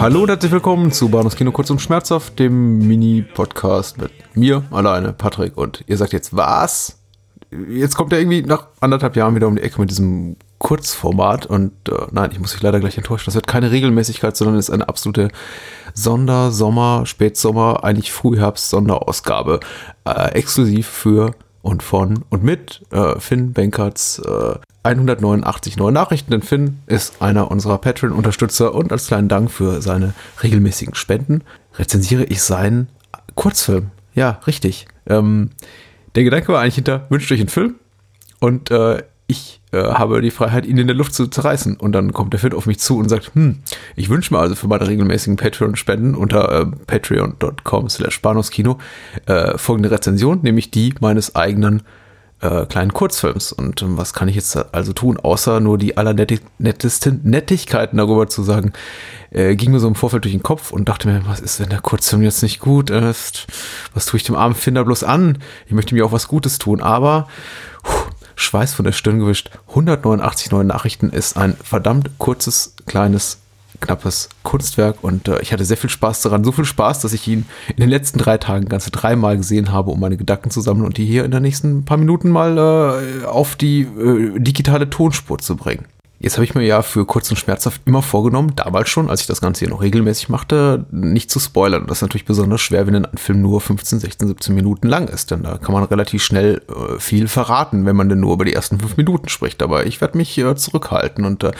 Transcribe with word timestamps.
Hallo 0.00 0.22
und 0.22 0.30
herzlich 0.30 0.50
willkommen 0.50 0.92
zu 0.92 1.10
Bahnhofs 1.10 1.36
Kino 1.36 1.52
kurz 1.52 1.68
und 1.68 1.82
schmerzhaft, 1.82 2.38
dem 2.38 2.78
Mini-Podcast 2.88 3.98
mit 3.98 4.10
mir 4.34 4.64
alleine, 4.70 5.12
Patrick. 5.12 5.58
Und 5.58 5.84
ihr 5.88 5.98
sagt 5.98 6.14
jetzt, 6.14 6.34
was? 6.34 7.00
Jetzt 7.68 7.96
kommt 7.96 8.14
er 8.14 8.18
irgendwie 8.18 8.40
nach 8.40 8.68
anderthalb 8.80 9.14
Jahren 9.14 9.34
wieder 9.34 9.46
um 9.46 9.56
die 9.56 9.62
Ecke 9.62 9.78
mit 9.78 9.90
diesem 9.90 10.36
Kurzformat. 10.56 11.44
Und 11.44 11.72
äh, 11.90 12.06
nein, 12.12 12.30
ich 12.32 12.40
muss 12.40 12.54
mich 12.54 12.62
leider 12.62 12.80
gleich 12.80 12.96
enttäuschen. 12.96 13.26
Das 13.26 13.34
wird 13.34 13.46
keine 13.46 13.72
Regelmäßigkeit, 13.72 14.34
sondern 14.34 14.56
ist 14.56 14.70
eine 14.70 14.88
absolute 14.88 15.28
Sonder-, 15.92 16.50
Sommer-, 16.50 17.04
Spätsommer-, 17.04 17.84
eigentlich 17.84 18.10
Frühherbst-Sonderausgabe. 18.10 19.60
Äh, 20.06 20.30
exklusiv 20.32 20.86
für 20.86 21.32
und 21.62 21.82
von 21.82 22.24
und 22.30 22.42
mit 22.42 22.82
äh, 22.90 23.18
Finn 23.18 23.52
Benkerts 23.52 24.20
äh, 24.20 24.54
189 24.82 25.76
neue 25.76 25.92
Nachrichten, 25.92 26.30
denn 26.30 26.42
Finn 26.42 26.78
ist 26.86 27.20
einer 27.20 27.50
unserer 27.50 27.78
Patreon-Unterstützer 27.78 28.74
und 28.74 28.92
als 28.92 29.08
kleinen 29.08 29.28
Dank 29.28 29.50
für 29.50 29.82
seine 29.82 30.14
regelmäßigen 30.42 30.94
Spenden 30.94 31.42
rezensiere 31.78 32.24
ich 32.24 32.42
seinen 32.42 32.88
Kurzfilm. 33.34 33.90
Ja, 34.14 34.40
richtig. 34.46 34.86
Ähm, 35.06 35.50
der 36.14 36.24
Gedanke 36.24 36.52
war 36.52 36.62
eigentlich 36.62 36.76
hinter, 36.76 37.06
wünscht 37.10 37.30
euch 37.30 37.40
einen 37.40 37.48
Film 37.48 37.74
und 38.38 38.70
äh, 38.70 39.02
ich 39.26 39.59
äh, 39.72 39.82
habe 39.82 40.20
die 40.20 40.30
Freiheit, 40.30 40.66
ihn 40.66 40.78
in 40.78 40.86
der 40.86 40.96
Luft 40.96 41.14
zu 41.14 41.26
zerreißen. 41.26 41.76
Und 41.76 41.92
dann 41.92 42.12
kommt 42.12 42.32
der 42.32 42.40
Finn 42.40 42.54
auf 42.54 42.66
mich 42.66 42.80
zu 42.80 42.98
und 42.98 43.08
sagt, 43.08 43.34
hm, 43.34 43.58
ich 43.96 44.08
wünsche 44.08 44.34
mir 44.34 44.40
also 44.40 44.54
für 44.54 44.68
meine 44.68 44.86
regelmäßigen 44.86 45.36
Patreon-Spenden 45.36 46.14
unter 46.14 46.60
äh, 46.60 46.66
patreon.com 46.86 47.88
slash 47.88 48.20
äh, 49.26 49.58
folgende 49.58 49.90
Rezension, 49.90 50.40
nämlich 50.42 50.70
die 50.70 50.94
meines 51.00 51.34
eigenen 51.34 51.82
äh, 52.40 52.66
kleinen 52.66 52.92
Kurzfilms. 52.92 53.52
Und 53.52 53.82
ähm, 53.82 53.96
was 53.96 54.12
kann 54.12 54.28
ich 54.28 54.34
jetzt 54.34 54.56
also 54.74 54.92
tun, 54.92 55.18
außer 55.18 55.60
nur 55.60 55.78
die 55.78 55.96
allernettesten 55.96 57.20
Nettigkeiten 57.22 57.98
darüber 57.98 58.28
zu 58.28 58.42
sagen, 58.42 58.72
äh, 59.30 59.54
ging 59.56 59.72
mir 59.72 59.80
so 59.80 59.88
im 59.88 59.94
Vorfeld 59.94 60.24
durch 60.24 60.34
den 60.34 60.42
Kopf 60.42 60.72
und 60.72 60.88
dachte 60.88 61.08
mir, 61.08 61.22
was 61.26 61.40
ist, 61.40 61.60
wenn 61.60 61.68
der 61.68 61.80
Kurzfilm 61.80 62.22
jetzt 62.22 62.42
nicht 62.42 62.60
gut 62.60 62.90
ist? 62.90 63.46
Was 63.94 64.06
tue 64.06 64.18
ich 64.18 64.24
dem 64.24 64.36
armen 64.36 64.54
Finder 64.54 64.84
bloß 64.84 65.04
an? 65.04 65.38
Ich 65.66 65.72
möchte 65.72 65.94
mir 65.94 66.04
auch 66.04 66.12
was 66.12 66.28
Gutes 66.28 66.58
tun, 66.58 66.80
aber 66.80 67.28
puh, 67.82 67.99
Schweiß 68.40 68.74
von 68.74 68.84
der 68.84 68.92
Stirn 68.92 69.18
gewischt. 69.18 69.50
189 69.68 70.50
neue 70.50 70.64
Nachrichten 70.64 71.10
ist 71.10 71.36
ein 71.36 71.56
verdammt 71.62 72.10
kurzes, 72.18 72.74
kleines 72.86 73.38
knappes 73.80 74.28
Kunstwerk 74.42 75.02
und 75.02 75.28
äh, 75.28 75.40
ich 75.40 75.52
hatte 75.52 75.64
sehr 75.64 75.76
viel 75.76 75.90
Spaß 75.90 76.22
daran. 76.22 76.44
So 76.44 76.52
viel 76.52 76.64
Spaß, 76.64 77.00
dass 77.00 77.12
ich 77.12 77.26
ihn 77.28 77.46
in 77.68 77.76
den 77.76 77.88
letzten 77.88 78.18
drei 78.18 78.38
Tagen 78.38 78.68
ganze 78.68 78.90
dreimal 78.90 79.36
gesehen 79.36 79.72
habe, 79.72 79.90
um 79.90 80.00
meine 80.00 80.16
Gedanken 80.16 80.50
zu 80.50 80.60
sammeln 80.60 80.86
und 80.86 80.96
die 80.96 81.06
hier 81.06 81.24
in 81.24 81.30
den 81.30 81.42
nächsten 81.42 81.84
paar 81.84 81.96
Minuten 81.96 82.30
mal 82.30 82.58
äh, 82.58 83.24
auf 83.24 83.56
die 83.56 83.82
äh, 83.82 84.38
digitale 84.38 84.90
Tonspur 84.90 85.38
zu 85.38 85.56
bringen. 85.56 85.86
Jetzt 86.22 86.36
habe 86.36 86.44
ich 86.44 86.54
mir 86.54 86.66
ja 86.66 86.82
für 86.82 87.06
kurz 87.06 87.30
und 87.30 87.38
schmerzhaft 87.38 87.80
immer 87.86 88.02
vorgenommen, 88.02 88.54
damals 88.54 88.90
schon, 88.90 89.08
als 89.08 89.22
ich 89.22 89.26
das 89.26 89.40
Ganze 89.40 89.60
hier 89.60 89.70
noch 89.70 89.80
regelmäßig 89.80 90.28
machte, 90.28 90.84
nicht 90.90 91.30
zu 91.30 91.40
spoilern. 91.40 91.86
das 91.86 91.98
ist 91.98 92.02
natürlich 92.02 92.26
besonders 92.26 92.60
schwer, 92.60 92.86
wenn 92.86 93.06
ein 93.06 93.16
Film 93.16 93.40
nur 93.40 93.58
15, 93.62 94.00
16, 94.00 94.28
17 94.28 94.54
Minuten 94.54 94.86
lang 94.86 95.08
ist, 95.08 95.30
denn 95.30 95.44
da 95.44 95.56
kann 95.56 95.72
man 95.72 95.82
relativ 95.84 96.22
schnell 96.22 96.60
äh, 96.68 96.98
viel 96.98 97.26
verraten, 97.26 97.86
wenn 97.86 97.96
man 97.96 98.10
denn 98.10 98.20
nur 98.20 98.34
über 98.34 98.44
die 98.44 98.52
ersten 98.52 98.78
fünf 98.78 98.98
Minuten 98.98 99.30
spricht. 99.30 99.62
Aber 99.62 99.86
ich 99.86 100.02
werde 100.02 100.18
mich 100.18 100.36
äh, 100.36 100.54
zurückhalten 100.56 101.24
und 101.24 101.42
äh, 101.42 101.52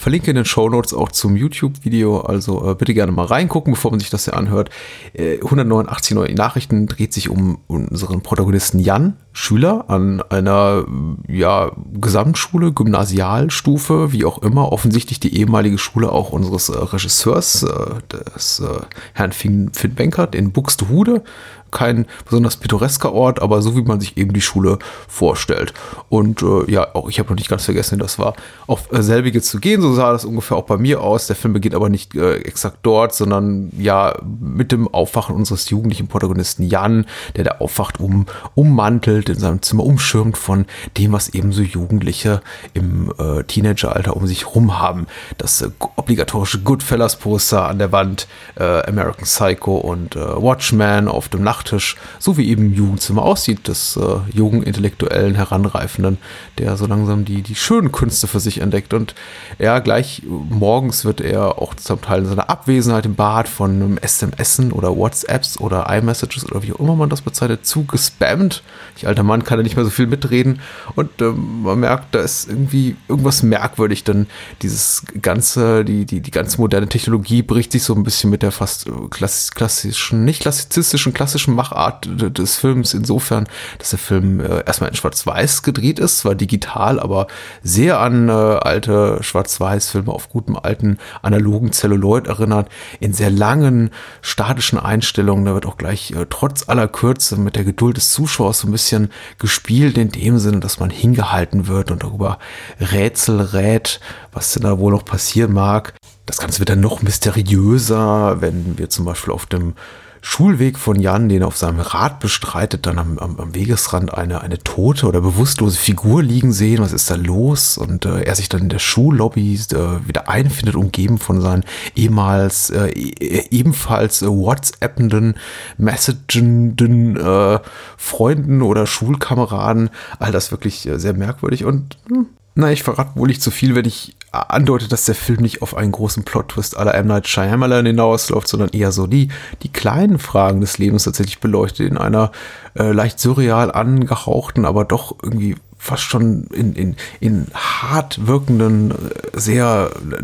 Verlinke 0.00 0.30
in 0.30 0.36
den 0.36 0.46
Show 0.46 0.70
Notes 0.70 0.94
auch 0.94 1.12
zum 1.12 1.36
YouTube-Video, 1.36 2.22
also 2.22 2.70
äh, 2.70 2.74
bitte 2.74 2.94
gerne 2.94 3.12
mal 3.12 3.26
reingucken, 3.26 3.74
bevor 3.74 3.90
man 3.90 4.00
sich 4.00 4.08
das 4.08 4.24
hier 4.24 4.34
anhört. 4.34 4.70
Äh, 5.12 5.34
189 5.34 6.14
neue 6.14 6.34
Nachrichten 6.34 6.86
dreht 6.86 7.12
sich 7.12 7.28
um 7.28 7.58
unseren 7.66 8.22
Protagonisten 8.22 8.78
Jan, 8.78 9.18
Schüler 9.32 9.84
an 9.88 10.22
einer 10.22 10.86
ja, 11.28 11.72
Gesamtschule, 11.92 12.72
Gymnasialstufe, 12.72 14.10
wie 14.10 14.24
auch 14.24 14.42
immer, 14.42 14.72
offensichtlich 14.72 15.20
die 15.20 15.36
ehemalige 15.36 15.76
Schule 15.76 16.10
auch 16.10 16.30
unseres 16.30 16.70
äh, 16.70 16.78
Regisseurs, 16.78 17.62
äh, 17.62 17.68
des 18.10 18.60
äh, 18.60 18.80
Herrn 19.12 19.32
Finn, 19.32 19.70
Finn 19.74 19.94
in 20.32 20.52
Buxtehude 20.52 21.22
kein 21.70 22.06
besonders 22.24 22.56
pittoresker 22.56 23.12
Ort, 23.12 23.40
aber 23.40 23.62
so 23.62 23.76
wie 23.76 23.82
man 23.82 24.00
sich 24.00 24.16
eben 24.16 24.32
die 24.32 24.40
Schule 24.40 24.78
vorstellt. 25.08 25.72
Und 26.08 26.42
äh, 26.42 26.70
ja, 26.70 26.94
auch 26.94 27.08
ich 27.08 27.18
habe 27.18 27.30
noch 27.30 27.36
nicht 27.36 27.48
ganz 27.48 27.64
vergessen, 27.64 27.98
das 27.98 28.18
war 28.18 28.34
auf 28.66 28.92
äh, 28.92 29.02
selbige 29.02 29.42
zu 29.42 29.58
gehen. 29.58 29.80
So 29.82 29.92
sah 29.94 30.12
das 30.12 30.24
ungefähr 30.24 30.56
auch 30.56 30.64
bei 30.64 30.76
mir 30.76 31.02
aus. 31.02 31.26
Der 31.26 31.36
Film 31.36 31.54
beginnt 31.54 31.74
aber 31.74 31.88
nicht 31.88 32.14
äh, 32.14 32.36
exakt 32.36 32.78
dort, 32.82 33.14
sondern 33.14 33.70
ja 33.76 34.16
mit 34.40 34.72
dem 34.72 34.88
Aufwachen 34.88 35.34
unseres 35.34 35.70
jugendlichen 35.70 36.08
Protagonisten 36.08 36.62
Jan, 36.62 37.06
der 37.36 37.44
da 37.44 37.50
aufwacht, 37.58 38.00
um 38.00 38.26
ummantelt 38.54 39.28
in 39.28 39.38
seinem 39.38 39.62
Zimmer, 39.62 39.84
umschirmt 39.84 40.36
von 40.36 40.66
dem, 40.96 41.12
was 41.12 41.30
eben 41.30 41.52
so 41.52 41.62
Jugendliche 41.62 42.40
im 42.74 43.12
äh, 43.18 43.42
Teenageralter 43.44 44.16
um 44.16 44.26
sich 44.26 44.54
rum 44.54 44.78
haben. 44.78 45.06
Das 45.38 45.62
äh, 45.62 45.70
obligatorische 45.96 46.60
Goodfellas-Poster 46.60 47.66
an 47.66 47.78
der 47.78 47.92
Wand, 47.92 48.26
äh, 48.56 48.86
American 48.88 49.24
Psycho 49.24 49.76
und 49.76 50.16
äh, 50.16 50.20
Watchman 50.20 51.08
auf 51.08 51.28
dem 51.28 51.42
Nacht 51.42 51.59
Nachttisch, 51.60 51.96
so 52.18 52.38
wie 52.38 52.48
eben 52.48 52.72
Jugendzimmer 52.72 53.22
aussieht, 53.22 53.68
des 53.68 53.96
äh, 53.96 54.16
jungen, 54.32 54.62
intellektuellen, 54.62 55.34
Heranreifenden, 55.34 56.16
der 56.56 56.78
so 56.78 56.86
langsam 56.86 57.26
die, 57.26 57.42
die 57.42 57.54
schönen 57.54 57.92
Künste 57.92 58.26
für 58.26 58.40
sich 58.40 58.62
entdeckt. 58.62 58.94
Und 58.94 59.14
ja, 59.58 59.78
gleich 59.80 60.22
morgens 60.26 61.04
wird 61.04 61.20
er 61.20 61.58
auch 61.58 61.74
zum 61.74 62.00
Teil 62.00 62.20
in 62.20 62.26
seiner 62.26 62.48
Abwesenheit 62.48 63.04
im 63.04 63.14
Bad 63.14 63.46
von 63.46 63.98
SMS 63.98 64.58
oder 64.72 64.96
WhatsApps 64.96 65.60
oder 65.60 65.86
iMessages 65.90 66.50
oder 66.50 66.62
wie 66.62 66.72
auch 66.72 66.80
immer 66.80 66.96
man 66.96 67.10
das 67.10 67.20
bezeichnet, 67.20 67.66
zugespammt. 67.66 68.62
Ich 68.96 69.06
alter 69.06 69.22
Mann 69.22 69.44
kann 69.44 69.58
ja 69.58 69.62
nicht 69.62 69.76
mehr 69.76 69.84
so 69.84 69.90
viel 69.90 70.06
mitreden 70.06 70.60
und 70.96 71.10
ähm, 71.20 71.62
man 71.62 71.80
merkt, 71.80 72.14
da 72.14 72.20
ist 72.20 72.48
irgendwie 72.48 72.96
irgendwas 73.08 73.42
merkwürdig, 73.42 74.02
denn 74.02 74.26
dieses 74.62 75.04
ganze, 75.20 75.84
die, 75.84 76.06
die, 76.06 76.20
die 76.20 76.30
ganze 76.30 76.58
moderne 76.58 76.88
Technologie 76.88 77.42
bricht 77.42 77.72
sich 77.72 77.82
so 77.82 77.94
ein 77.94 78.02
bisschen 78.02 78.30
mit 78.30 78.42
der 78.42 78.50
fast 78.50 78.86
äh, 78.86 78.92
klassischen, 79.10 80.24
nicht 80.24 80.40
klassizistischen, 80.40 81.12
klassischen 81.12 81.49
klassischen 81.50 81.54
Machart 81.54 82.38
des 82.38 82.56
Films 82.56 82.94
insofern, 82.94 83.46
dass 83.78 83.90
der 83.90 83.98
Film 83.98 84.40
äh, 84.40 84.64
erstmal 84.64 84.90
in 84.90 84.96
Schwarz-Weiß 84.96 85.62
gedreht 85.62 85.98
ist, 85.98 86.18
zwar 86.18 86.34
digital, 86.34 87.00
aber 87.00 87.26
sehr 87.62 88.00
an 88.00 88.28
äh, 88.28 88.32
alte 88.32 89.18
Schwarz-Weiß-Filme 89.22 90.12
auf 90.12 90.28
gutem 90.28 90.56
alten 90.56 90.98
analogen 91.22 91.72
Celluloid 91.72 92.26
erinnert, 92.26 92.68
in 93.00 93.12
sehr 93.12 93.30
langen 93.30 93.90
statischen 94.22 94.78
Einstellungen. 94.78 95.44
Da 95.44 95.54
wird 95.54 95.66
auch 95.66 95.76
gleich 95.76 96.12
äh, 96.12 96.26
trotz 96.28 96.68
aller 96.68 96.88
Kürze 96.88 97.36
mit 97.36 97.56
der 97.56 97.64
Geduld 97.64 97.96
des 97.96 98.12
Zuschauers 98.12 98.60
so 98.60 98.68
ein 98.68 98.72
bisschen 98.72 99.10
gespielt 99.38 99.98
in 99.98 100.10
dem 100.10 100.38
Sinne, 100.38 100.60
dass 100.60 100.80
man 100.80 100.90
hingehalten 100.90 101.66
wird 101.66 101.90
und 101.90 102.02
darüber 102.02 102.38
Rätsel 102.80 103.40
rät, 103.40 104.00
was 104.32 104.52
denn 104.52 104.62
da 104.62 104.78
wohl 104.78 104.92
noch 104.92 105.04
passieren 105.04 105.52
mag. 105.52 105.94
Das 106.26 106.38
Ganze 106.38 106.60
wird 106.60 106.68
dann 106.68 106.80
noch 106.80 107.02
mysteriöser, 107.02 108.40
wenn 108.40 108.78
wir 108.78 108.88
zum 108.88 109.04
Beispiel 109.04 109.32
auf 109.32 109.46
dem 109.46 109.74
Schulweg 110.22 110.78
von 110.78 111.00
Jan, 111.00 111.28
den 111.28 111.42
er 111.42 111.48
auf 111.48 111.56
seinem 111.56 111.80
Rad 111.80 112.20
bestreitet, 112.20 112.86
dann 112.86 112.98
am, 112.98 113.18
am, 113.18 113.40
am, 113.40 113.54
Wegesrand 113.54 114.12
eine, 114.12 114.42
eine 114.42 114.58
tote 114.58 115.06
oder 115.06 115.20
bewusstlose 115.20 115.78
Figur 115.78 116.22
liegen 116.22 116.52
sehen. 116.52 116.80
Was 116.80 116.92
ist 116.92 117.10
da 117.10 117.14
los? 117.14 117.78
Und 117.78 118.04
äh, 118.04 118.22
er 118.22 118.34
sich 118.34 118.48
dann 118.48 118.62
in 118.62 118.68
der 118.68 118.78
Schullobby 118.78 119.54
äh, 119.54 120.06
wieder 120.06 120.28
einfindet, 120.28 120.76
umgeben 120.76 121.18
von 121.18 121.40
seinen 121.40 121.64
ehemals 121.94 122.70
äh, 122.70 122.88
e 122.90 123.46
ebenfalls 123.50 124.22
äh, 124.22 124.28
WhatsAppenden, 124.28 125.34
messagenden 125.78 127.16
äh, 127.16 127.58
Freunden 127.96 128.62
oder 128.62 128.86
Schulkameraden. 128.86 129.90
All 130.18 130.32
das 130.32 130.50
wirklich 130.50 130.86
äh, 130.86 130.98
sehr 130.98 131.14
merkwürdig 131.14 131.64
und 131.64 131.96
hm, 132.08 132.26
na, 132.54 132.72
ich 132.72 132.82
verrate 132.82 133.18
wohl 133.18 133.28
nicht 133.28 133.42
zu 133.42 133.50
viel, 133.50 133.74
wenn 133.74 133.84
ich 133.84 134.16
andeute, 134.32 134.88
dass 134.88 135.04
der 135.04 135.14
Film 135.14 135.40
nicht 135.40 135.62
auf 135.62 135.76
einen 135.76 135.92
großen 135.92 136.24
Plot-Twist 136.24 136.76
aller 136.76 136.94
M. 136.94 137.06
Night 137.06 137.26
Shyamalan 137.26 137.86
hinausläuft, 137.86 138.48
sondern 138.48 138.70
eher 138.70 138.92
so 138.92 139.06
die, 139.06 139.28
die 139.62 139.72
kleinen 139.72 140.18
Fragen 140.18 140.60
des 140.60 140.78
Lebens 140.78 141.04
tatsächlich 141.04 141.40
beleuchtet 141.40 141.90
in 141.90 141.98
einer 141.98 142.30
äh, 142.74 142.92
leicht 142.92 143.18
surreal 143.18 143.72
angehauchten, 143.72 144.64
aber 144.64 144.84
doch 144.84 145.16
irgendwie 145.22 145.56
fast 145.76 146.02
schon 146.02 146.44
in, 146.52 146.74
in, 146.74 146.96
in 147.20 147.46
hart 147.54 148.26
wirkenden, 148.26 148.92
äh, 148.92 148.94
sehr 149.32 149.90
äh, 150.12 150.22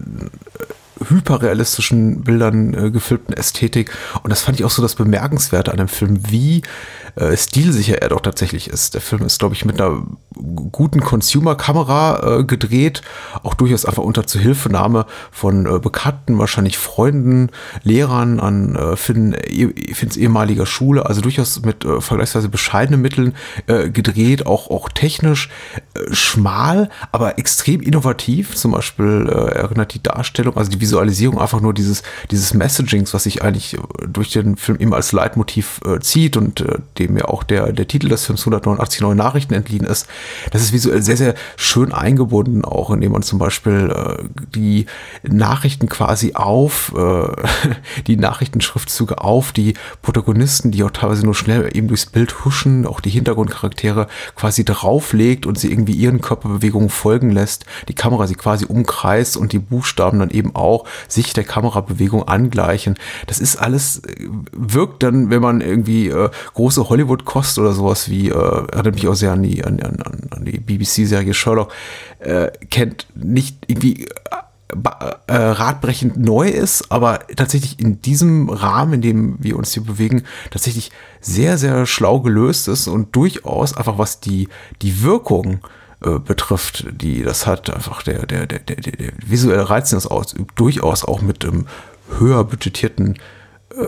hyperrealistischen 1.08 2.22
Bildern 2.22 2.75
äh, 2.75 2.90
gefilmten 2.90 3.34
Ästhetik. 3.34 3.90
Und 4.22 4.31
das 4.31 4.42
fand 4.42 4.58
ich 4.58 4.64
auch 4.64 4.70
so 4.70 4.82
das 4.82 4.94
Bemerkenswerte 4.94 5.72
an 5.72 5.78
dem 5.78 5.88
Film, 5.88 6.20
wie 6.31 6.62
äh, 7.16 7.36
stilsicher 7.36 8.00
er 8.02 8.10
doch 8.10 8.20
tatsächlich 8.20 8.69
ist. 8.69 8.94
Der 8.94 9.00
Film 9.00 9.22
ist, 9.22 9.38
glaube 9.38 9.54
ich, 9.54 9.64
mit 9.64 9.81
einer 9.81 10.02
guten 10.56 11.00
Consumer-Kamera 11.00 12.38
äh, 12.41 12.44
gedreht, 12.44 13.03
auch 13.43 13.55
durchaus 13.55 13.85
einfach 13.85 14.03
unter 14.03 14.26
Zuhilfenahme 14.26 15.06
von 15.31 15.67
äh, 15.67 15.79
Bekannten, 15.79 16.38
wahrscheinlich 16.38 16.79
Freunden, 16.79 17.50
Lehrern 17.82 18.41
an 18.41 18.76
äh, 18.76 18.97
Finn, 18.97 19.35
eh, 19.35 19.94
Finns 19.94 20.17
ehemaliger 20.17 20.67
Schule, 20.67 21.06
also 21.06 21.20
durchaus 21.20 21.62
mit 21.62 21.85
äh, 21.85 22.00
vergleichsweise 22.00 22.49
bescheidenen 22.49 23.03
Mitteln 23.03 23.35
äh, 23.67 23.91
gedreht, 23.91 24.47
auch, 24.47 24.70
auch 24.70 24.88
technisch 24.88 25.50
schmal, 26.10 26.90
aber 27.12 27.38
extrem 27.38 27.81
innovativ. 27.81 28.54
Zum 28.54 28.72
Beispiel 28.72 29.28
äh, 29.28 29.56
erinnert 29.56 29.94
die 29.94 30.02
Darstellung, 30.02 30.56
also 30.56 30.70
die 30.70 30.81
Visualisierung 30.81 31.40
einfach 31.40 31.60
nur 31.60 31.75
dieses, 31.75 32.02
dieses 32.31 32.54
Messagings, 32.54 33.14
was 33.14 33.25
sich 33.25 33.43
eigentlich 33.43 33.75
äh, 33.75 33.78
durch 34.06 34.31
den 34.31 34.56
Film 34.56 34.78
immer 34.78 34.96
als 34.96 35.12
Leitmotiv 35.12 35.81
äh, 35.87 36.00
zieht 36.00 36.37
und 36.37 36.60
äh, 36.60 36.78
dem 36.98 37.16
ja 37.16 37.26
auch 37.26 37.43
der, 37.43 37.72
der 37.72 37.88
Titel 37.88 38.08
des 38.08 38.25
Films 38.26 38.43
189 38.43 39.00
neue 39.00 39.14
Nachrichten 39.14 39.54
entliehen 39.54 39.84
ist. 39.84 40.06
Das 40.50 40.62
ist 40.62 40.72
visuell 40.72 41.02
sehr, 41.02 41.16
sehr 41.16 41.34
schön 41.56 41.93
eingebunden, 41.93 42.64
auch 42.64 42.90
indem 42.90 43.12
man 43.12 43.22
zum 43.22 43.38
Beispiel 43.38 43.90
äh, 43.90 44.25
die 44.54 44.87
Nachrichten 45.22 45.88
quasi 45.88 46.34
auf, 46.34 46.93
äh, 46.96 47.28
die 48.06 48.16
Nachrichtenschriftzüge 48.16 49.20
auf 49.22 49.52
die 49.52 49.75
Protagonisten, 50.02 50.70
die 50.70 50.82
auch 50.84 50.90
teilweise 50.90 51.25
nur 51.25 51.34
schnell 51.34 51.70
eben 51.75 51.88
durchs 51.88 52.06
Bild 52.06 52.44
huschen, 52.44 52.87
auch 52.87 53.00
die 53.00 53.10
Hintergrundcharaktere 53.10 54.08
quasi 54.34 54.64
drauflegt 54.64 55.46
und 55.46 55.58
sie 55.58 55.70
irgendwie 55.70 55.85
ihren 55.92 56.20
Körperbewegungen 56.20 56.88
folgen 56.88 57.30
lässt, 57.30 57.66
die 57.88 57.94
Kamera 57.94 58.26
sie 58.26 58.34
quasi 58.34 58.64
umkreist 58.66 59.36
und 59.36 59.52
die 59.52 59.58
Buchstaben 59.58 60.18
dann 60.18 60.30
eben 60.30 60.54
auch 60.54 60.84
sich 61.08 61.32
der 61.32 61.44
Kamerabewegung 61.44 62.26
angleichen. 62.26 62.96
Das 63.26 63.40
ist 63.40 63.56
alles, 63.56 63.98
äh, 64.04 64.28
wirkt 64.52 65.02
dann, 65.02 65.30
wenn 65.30 65.42
man 65.42 65.60
irgendwie 65.60 66.08
äh, 66.08 66.30
große 66.54 66.88
Hollywood-Kost 66.88 67.58
oder 67.58 67.72
sowas 67.72 68.10
wie, 68.10 68.28
äh, 68.28 68.32
erinnert 68.32 68.94
mich 68.94 69.08
auch 69.08 69.14
sehr 69.14 69.32
an 69.32 69.42
die, 69.42 69.64
an, 69.64 69.80
an, 69.80 70.28
an 70.30 70.44
die 70.44 70.58
BBC-Serie 70.58 71.34
Sherlock, 71.34 71.72
äh, 72.18 72.50
kennt, 72.70 73.06
nicht 73.14 73.58
irgendwie 73.66 74.06
äh, 74.68 75.36
radbrechend 75.36 76.16
neu 76.16 76.48
ist, 76.48 76.90
aber 76.90 77.20
tatsächlich 77.36 77.78
in 77.78 78.02
diesem 78.02 78.48
Rahmen, 78.48 78.94
in 78.94 79.02
dem 79.02 79.36
wir 79.38 79.56
uns 79.56 79.72
hier 79.72 79.84
bewegen, 79.84 80.24
tatsächlich 80.50 80.90
sehr, 81.20 81.56
sehr 81.56 81.86
schlau 81.86 82.20
gelöst 82.20 82.66
ist 82.66 82.88
und 82.88 83.14
durchaus 83.14 83.76
einfach 83.76 83.98
was 83.98 84.20
die, 84.20 84.48
die 84.82 85.02
Wirkung 85.02 85.60
äh, 86.04 86.18
betrifft, 86.18 86.86
die 86.90 87.22
das 87.22 87.46
hat, 87.46 87.72
einfach 87.72 88.02
der, 88.02 88.26
der, 88.26 88.46
der, 88.46 88.58
der, 88.58 88.76
der 88.76 89.12
visuelle 89.24 89.70
Reiz, 89.70 89.90
den 89.90 89.98
das 89.98 90.06
ausübt, 90.06 90.58
durchaus 90.58 91.04
auch 91.04 91.22
mit 91.22 91.44
ähm, 91.44 91.66
höher 92.19 92.42
budgetierten 92.44 93.19
äh, 93.70 93.86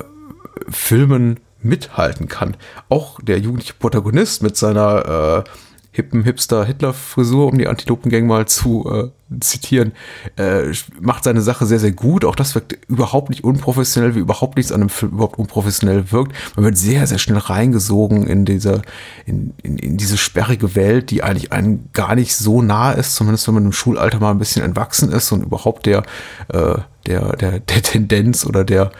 Filmen 0.69 1.40
mithalten 1.60 2.28
kann. 2.28 2.56
Auch 2.88 3.20
der 3.20 3.38
jugendliche 3.38 3.74
Protagonist 3.74 4.42
mit 4.42 4.56
seiner 4.56 5.44
äh, 5.44 5.50
hippen 5.98 6.22
Hipster-Hitler-Frisur, 6.22 7.48
um 7.48 7.58
die 7.58 7.66
Antilopengang 7.66 8.28
mal 8.28 8.46
zu 8.46 8.88
äh, 8.88 9.38
zitieren, 9.40 9.90
äh, 10.36 10.72
macht 11.00 11.24
seine 11.24 11.40
Sache 11.40 11.66
sehr, 11.66 11.80
sehr 11.80 11.90
gut. 11.90 12.24
Auch 12.24 12.36
das 12.36 12.54
wirkt 12.54 12.78
überhaupt 12.86 13.30
nicht 13.30 13.42
unprofessionell, 13.42 14.14
wie 14.14 14.20
überhaupt 14.20 14.56
nichts 14.56 14.70
an 14.70 14.82
einem 14.82 14.90
Film 14.90 15.10
überhaupt 15.10 15.40
unprofessionell 15.40 16.12
wirkt. 16.12 16.36
Man 16.54 16.64
wird 16.64 16.78
sehr, 16.78 17.04
sehr 17.08 17.18
schnell 17.18 17.38
reingesogen 17.38 18.28
in 18.28 18.44
diese, 18.44 18.82
in, 19.26 19.54
in, 19.64 19.76
in 19.76 19.96
diese 19.96 20.16
sperrige 20.16 20.76
Welt, 20.76 21.10
die 21.10 21.24
eigentlich 21.24 21.50
einem 21.50 21.88
gar 21.92 22.14
nicht 22.14 22.36
so 22.36 22.62
nah 22.62 22.92
ist, 22.92 23.16
zumindest 23.16 23.48
wenn 23.48 23.54
man 23.54 23.64
im 23.64 23.72
Schulalter 23.72 24.20
mal 24.20 24.30
ein 24.30 24.38
bisschen 24.38 24.64
entwachsen 24.64 25.10
ist 25.10 25.32
und 25.32 25.42
überhaupt 25.42 25.86
der, 25.86 26.04
äh, 26.52 26.76
der, 27.08 27.36
der, 27.36 27.58
der 27.58 27.82
Tendenz 27.82 28.46
oder 28.46 28.62
der 28.62 28.92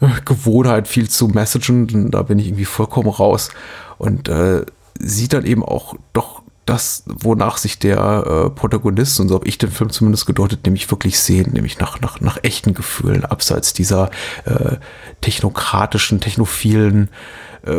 äh, 0.00 0.06
Gewohnheit 0.24 0.88
viel 0.88 1.10
zu 1.10 1.28
messagen, 1.28 2.10
da 2.10 2.22
bin 2.22 2.38
ich 2.38 2.46
irgendwie 2.46 2.64
vollkommen 2.64 3.10
raus. 3.10 3.50
Und 3.98 4.30
äh, 4.30 4.64
sieht 4.98 5.32
dann 5.32 5.44
eben 5.44 5.64
auch 5.64 5.94
doch 6.12 6.42
das, 6.66 7.04
wonach 7.06 7.58
sich 7.58 7.78
der 7.78 7.98
äh, 8.26 8.50
Protagonist, 8.50 9.20
und 9.20 9.28
so 9.28 9.36
habe 9.36 9.46
ich 9.46 9.56
den 9.56 9.70
Film 9.70 9.90
zumindest 9.90 10.26
gedeutet, 10.26 10.64
nämlich 10.64 10.90
wirklich 10.90 11.20
sehen, 11.20 11.52
nämlich 11.52 11.78
nach, 11.78 12.00
nach, 12.00 12.20
nach 12.20 12.38
echten 12.42 12.74
Gefühlen, 12.74 13.24
abseits 13.24 13.72
dieser 13.72 14.10
äh, 14.44 14.76
technokratischen, 15.20 16.20
technophilen 16.20 17.08
äh, 17.64 17.70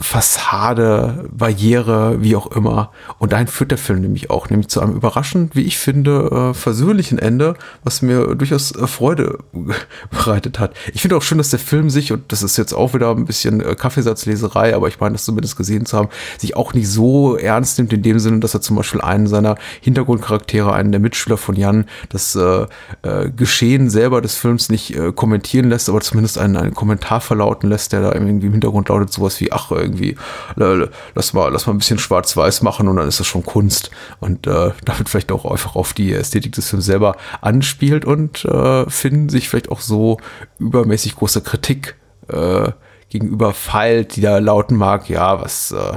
Fassade, 0.00 1.28
Barriere, 1.30 2.22
wie 2.22 2.36
auch 2.36 2.46
immer. 2.52 2.92
Und 3.18 3.32
dahin 3.32 3.48
führt 3.48 3.72
der 3.72 3.78
Film 3.78 4.00
nämlich 4.00 4.30
auch, 4.30 4.48
nämlich 4.48 4.68
zu 4.68 4.80
einem 4.80 4.94
überraschend, 4.94 5.56
wie 5.56 5.62
ich 5.62 5.76
finde, 5.76 6.50
äh, 6.50 6.54
versöhnlichen 6.54 7.18
Ende, 7.18 7.54
was 7.82 8.00
mir 8.00 8.34
durchaus 8.36 8.70
äh, 8.72 8.86
Freude 8.86 9.38
bereitet 10.10 10.60
hat. 10.60 10.74
Ich 10.92 11.02
finde 11.02 11.16
auch 11.16 11.22
schön, 11.22 11.38
dass 11.38 11.50
der 11.50 11.58
Film 11.58 11.90
sich, 11.90 12.12
und 12.12 12.30
das 12.30 12.42
ist 12.42 12.56
jetzt 12.56 12.74
auch 12.74 12.94
wieder 12.94 13.10
ein 13.10 13.24
bisschen 13.24 13.60
äh, 13.60 13.74
Kaffeesatzleserei, 13.74 14.74
aber 14.74 14.86
ich 14.86 15.00
meine, 15.00 15.14
das 15.14 15.24
zumindest 15.24 15.56
gesehen 15.56 15.84
zu 15.84 15.96
haben, 15.96 16.08
sich 16.38 16.56
auch 16.56 16.74
nicht 16.74 16.88
so 16.88 17.36
ernst 17.36 17.78
nimmt 17.78 17.92
in 17.92 18.02
dem 18.02 18.20
Sinne, 18.20 18.38
dass 18.38 18.54
er 18.54 18.60
zum 18.60 18.76
Beispiel 18.76 19.00
einen 19.00 19.26
seiner 19.26 19.56
Hintergrundcharaktere, 19.80 20.72
einen 20.72 20.92
der 20.92 21.00
Mitschüler 21.00 21.36
von 21.36 21.56
Jan, 21.56 21.86
das 22.08 22.36
äh, 22.36 22.66
äh, 23.02 23.30
Geschehen 23.30 23.90
selber 23.90 24.20
des 24.20 24.36
Films 24.36 24.68
nicht 24.68 24.94
äh, 24.94 25.12
kommentieren 25.12 25.68
lässt, 25.68 25.88
aber 25.88 26.00
zumindest 26.00 26.38
einen, 26.38 26.56
einen 26.56 26.74
Kommentar 26.74 27.20
verlauten 27.20 27.68
lässt, 27.68 27.92
der 27.92 28.02
da 28.02 28.12
irgendwie 28.12 28.46
im 28.46 28.52
Hintergrund 28.52 28.88
lautet 28.88 29.12
sowas 29.12 29.40
wie, 29.40 29.50
ach, 29.50 29.72
irgendwie, 29.88 30.16
lass 30.56 31.32
mal, 31.32 31.52
lass 31.52 31.66
mal 31.66 31.74
ein 31.74 31.78
bisschen 31.78 31.98
schwarz-weiß 31.98 32.62
machen 32.62 32.88
und 32.88 32.96
dann 32.96 33.08
ist 33.08 33.20
das 33.20 33.26
schon 33.26 33.44
Kunst. 33.44 33.90
Und 34.20 34.46
äh, 34.46 34.72
damit 34.84 35.08
vielleicht 35.08 35.32
auch 35.32 35.44
einfach 35.44 35.76
auf 35.76 35.92
die 35.92 36.12
Ästhetik 36.12 36.52
des 36.52 36.68
Films 36.68 36.86
selber 36.86 37.16
anspielt 37.40 38.04
und 38.04 38.44
äh, 38.44 38.88
finden 38.88 39.28
sich 39.28 39.48
vielleicht 39.48 39.70
auch 39.70 39.80
so 39.80 40.18
übermäßig 40.58 41.16
große 41.16 41.42
Kritik 41.42 41.96
äh, 42.28 42.72
gegenüber 43.08 43.52
feilt, 43.52 44.16
die 44.16 44.20
da 44.20 44.38
lauten 44.38 44.76
mag, 44.76 45.08
ja, 45.08 45.40
was, 45.40 45.72
äh, 45.72 45.94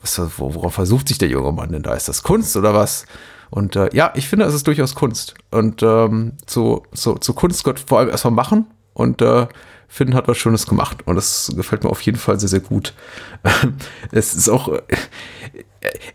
was, 0.00 0.20
worauf 0.38 0.74
versucht 0.74 1.08
sich 1.08 1.18
der 1.18 1.28
junge 1.28 1.52
Mann 1.52 1.72
denn 1.72 1.82
da? 1.82 1.94
Ist 1.94 2.08
das 2.08 2.22
Kunst 2.22 2.56
oder 2.56 2.74
was? 2.74 3.06
Und 3.50 3.76
äh, 3.76 3.88
ja, 3.92 4.12
ich 4.14 4.28
finde, 4.28 4.44
es 4.44 4.54
ist 4.54 4.66
durchaus 4.66 4.94
Kunst. 4.94 5.34
Und 5.50 5.82
ähm, 5.82 6.32
zu, 6.46 6.82
zu, 6.92 7.14
zu 7.14 7.32
Kunst 7.32 7.64
Gott 7.64 7.80
vor 7.80 8.00
allem 8.00 8.10
erstmal 8.10 8.34
machen 8.34 8.66
und 8.92 9.22
äh, 9.22 9.46
Finn 9.88 10.14
hat 10.14 10.28
was 10.28 10.38
Schönes 10.38 10.66
gemacht 10.66 11.06
und 11.06 11.16
das 11.16 11.52
gefällt 11.54 11.84
mir 11.84 11.90
auf 11.90 12.00
jeden 12.02 12.18
Fall 12.18 12.38
sehr, 12.38 12.48
sehr 12.48 12.60
gut. 12.60 12.94
es 14.12 14.34
ist 14.34 14.48
auch, 14.48 14.68
äh, 14.68 14.82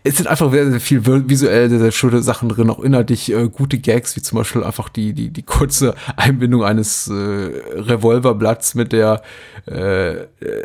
es 0.04 0.16
sind 0.16 0.26
einfach 0.26 0.50
sehr, 0.50 0.70
sehr 0.70 0.80
viel 0.80 1.28
visuell 1.28 1.70
sehr, 1.70 1.78
sehr 1.78 1.92
schöne 1.92 2.22
Sachen 2.22 2.48
drin, 2.48 2.70
auch 2.70 2.80
inhaltlich 2.80 3.32
äh, 3.32 3.48
gute 3.48 3.78
Gags, 3.78 4.16
wie 4.16 4.22
zum 4.22 4.38
Beispiel 4.38 4.62
einfach 4.64 4.88
die, 4.88 5.12
die, 5.12 5.30
die 5.30 5.42
kurze 5.42 5.94
Einbindung 6.16 6.64
eines 6.64 7.08
äh, 7.08 7.12
Revolverblatts 7.12 8.74
mit 8.74 8.92
der 8.92 9.22
äh, 9.66 10.14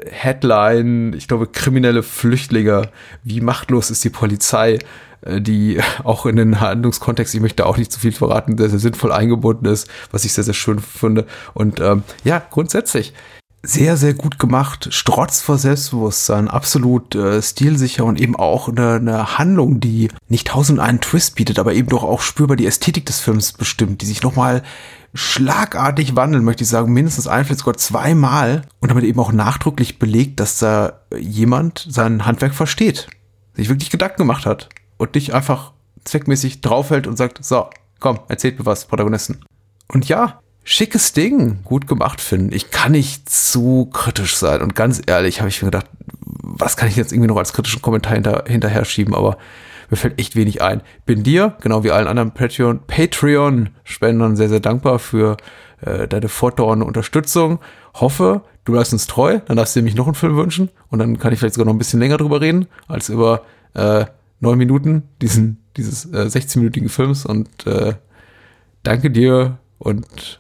Headline, 0.09 1.13
ich 1.13 1.27
glaube, 1.27 1.47
kriminelle 1.47 2.03
Flüchtlinge, 2.03 2.89
wie 3.23 3.41
machtlos 3.41 3.91
ist 3.91 4.03
die 4.03 4.09
Polizei? 4.09 4.79
Äh, 5.21 5.41
die 5.41 5.79
auch 6.03 6.25
in 6.25 6.35
den 6.35 6.59
Handlungskontext, 6.59 7.33
ich 7.33 7.41
möchte 7.41 7.65
auch 7.65 7.77
nicht 7.77 7.91
zu 7.91 7.99
viel 7.99 8.11
verraten, 8.11 8.57
sehr, 8.57 8.69
sehr 8.69 8.79
sinnvoll 8.79 9.11
eingebunden 9.11 9.65
ist, 9.65 9.87
was 10.11 10.25
ich 10.25 10.33
sehr, 10.33 10.43
sehr 10.43 10.53
schön 10.53 10.79
finde. 10.79 11.25
Und 11.53 11.79
ähm, 11.79 12.03
ja, 12.23 12.41
grundsätzlich 12.49 13.13
sehr, 13.63 13.97
sehr 13.97 14.13
gut 14.13 14.39
gemacht, 14.39 14.87
strotzt 14.91 15.43
vor 15.43 15.57
Selbstbewusstsein, 15.57 16.47
absolut 16.47 17.15
äh, 17.15 17.41
stilsicher 17.41 18.05
und 18.05 18.21
eben 18.21 18.35
auch 18.35 18.69
eine, 18.69 18.93
eine 18.93 19.37
Handlung, 19.37 19.79
die 19.79 20.09
nicht 20.29 20.47
tausend 20.47 20.79
einen 20.79 21.01
Twist 21.01 21.35
bietet, 21.35 21.59
aber 21.59 21.73
eben 21.73 21.89
doch 21.89 22.03
auch 22.03 22.21
spürbar 22.21 22.55
die 22.55 22.67
Ästhetik 22.67 23.05
des 23.07 23.19
Films 23.19 23.53
bestimmt, 23.53 24.01
die 24.01 24.05
sich 24.05 24.21
nochmal 24.21 24.63
schlagartig 25.13 26.15
wandeln, 26.15 26.45
möchte 26.45 26.63
ich 26.63 26.69
sagen, 26.69 26.93
mindestens 26.93 27.27
ein, 27.27 27.43
vielleicht 27.43 27.61
sogar 27.61 27.77
zweimal 27.77 28.61
und 28.79 28.89
damit 28.89 29.03
eben 29.03 29.19
auch 29.19 29.31
nachdrücklich 29.31 29.99
belegt, 29.99 30.39
dass 30.39 30.59
da 30.59 31.01
jemand 31.17 31.85
sein 31.89 32.25
Handwerk 32.25 32.53
versteht, 32.53 33.07
sich 33.55 33.69
wirklich 33.69 33.89
Gedanken 33.89 34.19
gemacht 34.19 34.45
hat 34.45 34.69
und 34.97 35.15
dich 35.15 35.33
einfach 35.33 35.73
zweckmäßig 36.03 36.61
draufhält 36.61 37.07
und 37.07 37.17
sagt, 37.17 37.43
so, 37.43 37.69
komm, 37.99 38.19
erzählt 38.27 38.59
mir 38.59 38.65
was, 38.65 38.85
Protagonisten. 38.85 39.43
Und 39.87 40.07
ja, 40.07 40.41
schickes 40.63 41.13
Ding, 41.13 41.63
gut 41.63 41.87
gemacht 41.87 42.21
finden. 42.21 42.51
Ich 42.53 42.71
kann 42.71 42.91
nicht 42.91 43.29
zu 43.29 43.89
kritisch 43.91 44.35
sein. 44.35 44.61
Und 44.61 44.75
ganz 44.75 45.01
ehrlich 45.05 45.39
habe 45.39 45.49
ich 45.49 45.61
mir 45.61 45.67
gedacht, 45.67 45.87
was 46.19 46.77
kann 46.77 46.89
ich 46.89 46.95
jetzt 46.95 47.13
irgendwie 47.13 47.29
noch 47.29 47.37
als 47.37 47.53
kritischen 47.53 47.81
Kommentar 47.81 48.13
hinter, 48.13 48.43
hinterher 48.47 48.85
schieben, 48.85 49.15
aber 49.15 49.37
mir 49.89 49.97
fällt 49.97 50.19
echt 50.19 50.35
wenig 50.35 50.61
ein. 50.61 50.81
Bin 51.05 51.23
dir, 51.23 51.55
genau 51.61 51.83
wie 51.83 51.91
allen 51.91 52.07
anderen 52.07 52.31
Patreon, 52.31 52.81
Patreon-Spendern 52.87 54.35
sehr, 54.35 54.49
sehr 54.49 54.59
dankbar 54.59 54.99
für 54.99 55.37
äh, 55.81 56.07
deine 56.07 56.27
fortdauernde 56.27 56.85
Unterstützung. 56.85 57.59
Hoffe, 57.93 58.41
du 58.65 58.73
bleibst 58.73 58.91
uns 58.91 59.07
treu, 59.07 59.39
dann 59.45 59.55
darfst 59.55 59.75
du 59.75 59.81
mich 59.81 59.95
noch 59.95 60.07
einen 60.07 60.15
Film 60.15 60.35
wünschen 60.35 60.69
und 60.89 60.99
dann 60.99 61.17
kann 61.17 61.31
ich 61.31 61.39
vielleicht 61.39 61.55
sogar 61.55 61.65
noch 61.65 61.73
ein 61.73 61.79
bisschen 61.79 62.01
länger 62.01 62.17
drüber 62.17 62.41
reden, 62.41 62.67
als 62.87 63.07
über 63.07 63.43
äh, 63.73 64.05
neun 64.39 64.57
Minuten 64.57 65.03
diesen, 65.21 65.63
dieses 65.75 66.05
äh, 66.05 66.25
16-minütigen 66.25 66.89
Films 66.89 67.25
und 67.25 67.65
äh, 67.65 67.93
danke 68.83 69.11
dir 69.11 69.59
und 69.79 70.37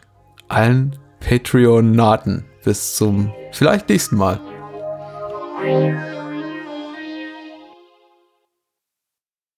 allen 0.47 0.95
Patreon-Naten. 1.19 2.45
Bis 2.63 2.95
zum 2.95 3.31
vielleicht 3.51 3.89
nächsten 3.89 4.17
Mal. 4.17 4.39